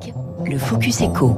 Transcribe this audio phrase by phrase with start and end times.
[0.00, 0.35] 天。
[0.48, 1.36] Le Focus Echo.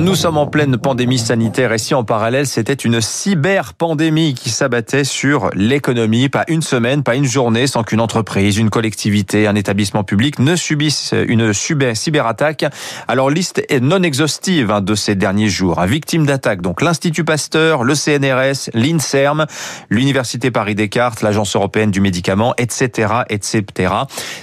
[0.00, 5.04] Nous sommes en pleine pandémie sanitaire et si en parallèle c'était une cyber-pandémie qui s'abattait
[5.04, 10.04] sur l'économie, pas une semaine, pas une journée sans qu'une entreprise, une collectivité, un établissement
[10.04, 12.64] public ne subisse une cyberattaque.
[13.08, 15.80] Alors liste est non exhaustive hein, de ces derniers jours.
[15.82, 19.46] Victime d'attaque, donc l'Institut Pasteur, le CNRS, l'INSERM,
[19.90, 23.92] l'Université Paris-Descartes, l'Agence européenne du médicament, etc., etc.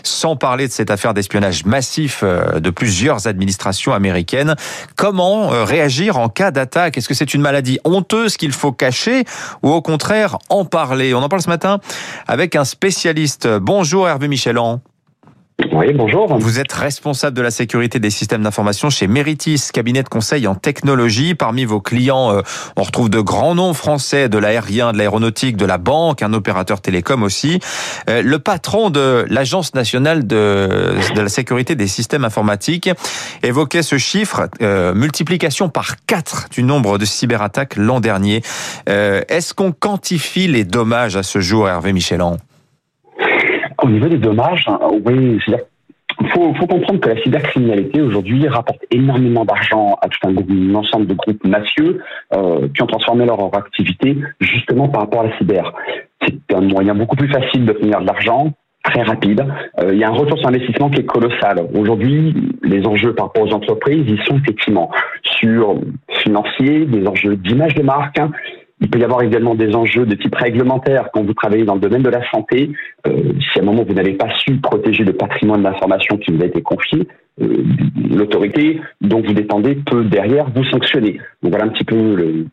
[0.03, 4.55] Sans parler de cette affaire d'espionnage massif euh, de plusieurs administrations américaines.
[4.95, 6.97] Comment euh, réagir en cas d'attaque?
[6.97, 9.23] Est-ce que c'est une maladie honteuse qu'il faut cacher
[9.63, 11.13] ou au contraire en parler?
[11.13, 11.79] On en parle ce matin
[12.27, 13.47] avec un spécialiste.
[13.47, 14.81] Bonjour Hervé Michelan.
[15.77, 16.39] Oui, bonjour.
[16.39, 20.55] Vous êtes responsable de la sécurité des systèmes d'information chez Meritis, cabinet de conseil en
[20.55, 21.35] technologie.
[21.35, 22.41] Parmi vos clients, euh,
[22.77, 26.81] on retrouve de grands noms français, de l'aérien, de l'aéronautique, de la banque, un opérateur
[26.81, 27.59] télécom aussi.
[28.09, 32.89] Euh, le patron de l'Agence nationale de, la sécurité des systèmes informatiques
[33.43, 38.41] évoquait ce chiffre, euh, multiplication par 4 du nombre de cyberattaques l'an dernier.
[38.87, 42.37] Est-ce qu'on quantifie les dommages à ce jour, Hervé Michelan
[43.87, 45.39] au niveau des dommages, hein, oui,
[46.19, 51.13] il faut, comprendre que la cybercriminalité aujourd'hui rapporte énormément d'argent à tout un, ensemble de
[51.13, 52.01] groupes mafieux
[52.33, 55.73] euh, qui ont transformé leur activité justement par rapport à la cyber.
[56.21, 58.51] C'est un moyen beaucoup plus facile d'obtenir de l'argent,
[58.83, 59.45] très rapide.
[59.79, 61.67] Euh, il y a un retour sur investissement qui est colossal.
[61.75, 64.89] Aujourd'hui, les enjeux par rapport aux entreprises, ils sont effectivement
[65.21, 65.75] sur
[66.23, 68.31] financiers, des enjeux d'image de marque, hein,
[68.79, 71.81] il peut y avoir également des enjeux de type réglementaire quand vous travaillez dans le
[71.81, 72.71] domaine de la santé.
[73.07, 76.41] Euh, si à un moment vous n'avez pas su protéger le patrimoine d'information qui vous
[76.43, 77.07] a été confié,
[77.41, 77.63] euh,
[78.09, 81.19] l'autorité dont vous dépendez peut derrière vous sanctionner.
[81.41, 82.45] Donc voilà un petit peu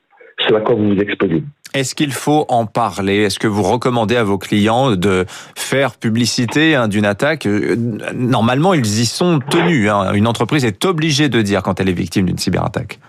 [0.48, 1.42] ce à quoi vous vous exposez.
[1.75, 3.25] Est-ce qu'il faut en parler?
[3.25, 5.25] Est-ce que vous recommandez à vos clients de
[5.56, 7.47] faire publicité hein, d'une attaque?
[7.47, 7.75] Euh,
[8.14, 9.91] Normalement, ils y sont tenus.
[9.91, 10.12] Hein.
[10.14, 13.00] Une entreprise est obligée de dire quand elle est victime d'une cyberattaque.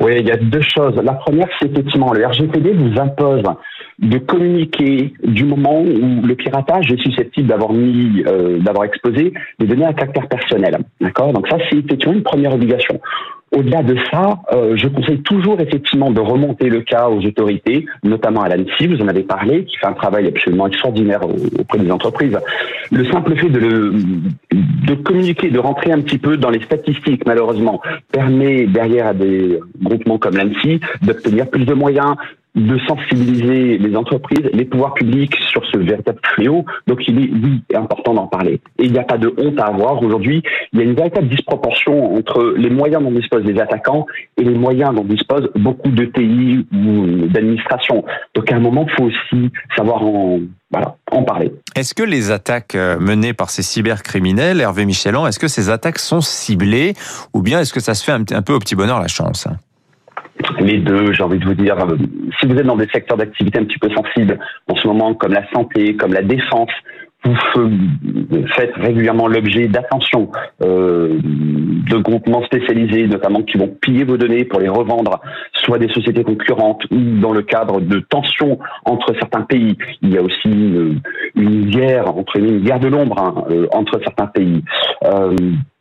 [0.00, 0.96] Oui, il y a deux choses.
[1.02, 3.42] La première, c'est effectivement le RGPD vous impose
[3.98, 9.66] de communiquer du moment où le piratage est susceptible d'avoir mis, euh, d'avoir exposé des
[9.66, 10.78] données à caractère personnel.
[11.00, 11.32] D'accord?
[11.32, 13.00] Donc ça, c'est effectivement une première obligation.
[13.56, 18.42] Au-delà de ça, euh, je conseille toujours effectivement de remonter le cas aux autorités, notamment
[18.42, 21.20] à l'ANSI, vous en avez parlé, qui fait un travail absolument extraordinaire
[21.58, 22.38] auprès des entreprises.
[22.92, 27.80] Le simple fait de, communiquer, de rentrer un petit peu dans les statistiques, malheureusement,
[28.12, 32.14] permet derrière à des groupements comme l'ANSI d'obtenir plus de moyens,
[32.56, 36.64] de sensibiliser les entreprises, les pouvoirs publics sur ce véritable fléau.
[36.86, 38.60] Donc il est, oui, important d'en parler.
[38.78, 40.02] Et il n'y a pas de honte à avoir.
[40.02, 44.06] Aujourd'hui, il y a une véritable disproportion entre les moyens dont disposent les attaquants
[44.38, 48.04] et les moyens dont disposent beaucoup de TI ou d'administration.
[48.34, 50.40] Donc à un moment, il faut aussi savoir en,
[50.70, 51.52] voilà, en parler.
[51.74, 55.98] Est-ce que les attaques euh, menées par ces cybercriminels, Hervé Michelan, est-ce que ces attaques
[55.98, 56.94] sont ciblées
[57.34, 59.46] ou bien est-ce que ça se fait un, peu au petit bonheur la chance?
[60.66, 61.76] Les deux, j'ai envie de vous dire.
[62.40, 64.38] Si vous êtes dans des secteurs d'activité un petit peu sensibles
[64.68, 66.70] en ce moment, comme la santé, comme la défense,
[67.24, 70.30] vous faites régulièrement l'objet d'attention
[70.62, 75.20] euh, de groupements spécialisés, notamment qui vont piller vos données pour les revendre,
[75.52, 79.76] soit des sociétés concurrentes ou dans le cadre de tensions entre certains pays.
[80.02, 80.48] Il y a aussi
[81.34, 84.62] une, guerre, entre une guerre de l'ombre hein, euh, entre certains pays.
[85.04, 85.34] Euh,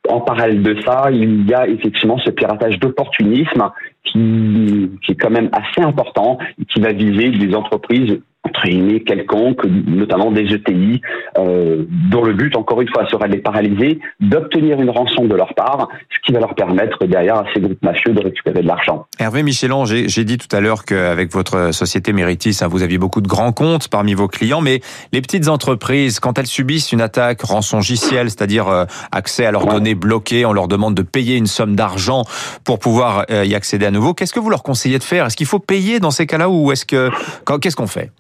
[0.10, 3.70] en parallèle de ça, il y a effectivement ce piratage d'opportunisme
[4.06, 9.66] qui, est quand même assez important et qui va viser des entreprises entre guillemets quelconques,
[9.66, 11.02] notamment des ETI,
[11.38, 15.36] euh, dont le but, encore une fois, serait de les paralyser, d'obtenir une rançon de
[15.36, 18.68] leur part, ce qui va leur permettre derrière à ces groupes mafieux de récupérer de
[18.68, 19.08] l'argent.
[19.20, 23.22] Hervé Michelon, j'ai dit tout à l'heure qu'avec votre société Méritis, hein, vous aviez beaucoup
[23.22, 24.82] de grands comptes parmi vos clients, mais
[25.12, 29.96] les petites entreprises, quand elles subissent une attaque rançongicielle, c'est-à-dire euh, accès à leurs données
[29.96, 32.24] bloquées, on leur demande de payer une somme d'argent
[32.64, 35.26] pour pouvoir euh, y accéder à nouveau, qu'est-ce que vous leur conseillez de faire?
[35.26, 37.10] Est-ce qu'il faut payer dans ces cas-là ou est-ce que
[37.62, 38.12] qu'est-ce qu'on fait?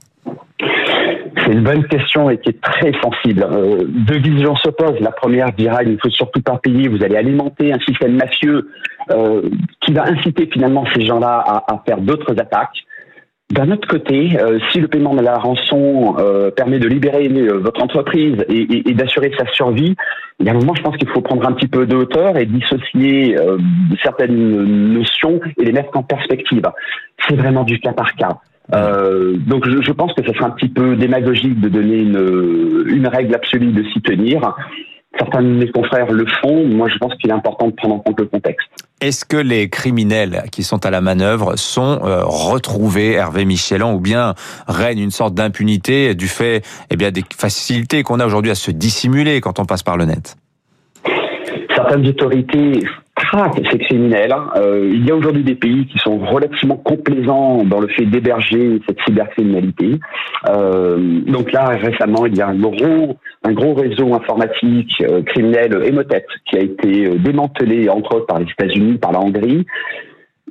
[0.59, 3.45] C'est une bonne question et qui est très sensible.
[3.51, 4.99] Euh, deux visions s'opposent.
[4.99, 8.69] La première dira il ne faut surtout pas payer, vous allez alimenter un système mafieux
[9.11, 9.41] euh,
[9.81, 12.85] qui va inciter finalement ces gens-là à, faire d'autres attaques.
[13.51, 17.83] D'un autre côté, euh, si le paiement de la rançon euh, permet de libérer votre
[17.83, 19.95] entreprise et, et d'assurer sa survie,
[20.39, 22.35] il y a un moment, je pense qu'il faut prendre un petit peu de hauteur
[22.37, 23.37] et dissocier
[24.01, 26.63] certaines notions et les mettre en perspective.
[27.27, 28.39] C'est vraiment du cas par cas.
[28.73, 32.85] Euh, donc je, je, pense que ce serait un petit peu démagogique de donner une,
[32.87, 34.55] une règle absolue de s'y tenir.
[35.17, 36.67] Certains de mes confrères le font.
[36.67, 38.67] Moi, je pense qu'il est important de prendre en compte le contexte.
[38.99, 43.99] Est-ce que les criminels qui sont à la manœuvre sont euh, retrouvés, Hervé Michelan, ou
[43.99, 44.33] bien
[44.67, 48.71] règne une sorte d'impunité du fait eh bien, des facilités qu'on a aujourd'hui à se
[48.71, 50.35] dissimuler quand on passe par le net?
[51.75, 52.79] Certaines autorités
[53.15, 54.33] traquent ces criminels.
[54.57, 58.81] Euh, il y a aujourd'hui des pays qui sont relativement complaisants dans le fait d'héberger
[58.87, 59.99] cette cybercriminalité.
[60.49, 65.81] Euh, donc là, récemment, il y a un gros, un gros réseau informatique euh, criminel
[65.85, 69.65] Emotet qui a été euh, démantelé, entre autres, par les États-Unis, par la Hongrie.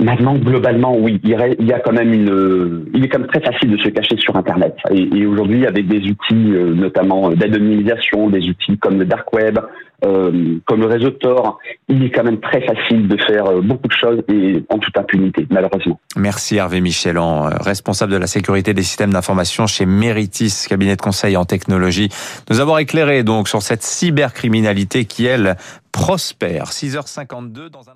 [0.00, 2.86] Maintenant, globalement, oui, il y a quand même une.
[2.94, 4.74] Il est même très facile de se cacher sur Internet.
[4.90, 9.58] Et, aujourd'hui, avec des outils, euh, notamment d'anonymisation, des outils comme le dark web,
[10.04, 11.58] euh, comme le réseau Tor,
[11.88, 14.96] il est quand même très facile de faire euh, beaucoup de choses et en toute
[14.98, 16.00] impunité, malheureusement.
[16.16, 21.36] Merci Hervé Michelan, responsable de la sécurité des systèmes d'information chez Meritis, cabinet de conseil
[21.36, 22.08] en technologie,
[22.50, 25.56] nous avoir éclairé donc sur cette cybercriminalité qui elle
[25.92, 26.66] prospère.
[26.66, 27.94] 6h52 dans un